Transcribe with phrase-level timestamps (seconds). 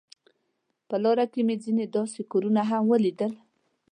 [0.87, 3.31] په لار کې مې ځینې داسې کورونه هم ولیدل.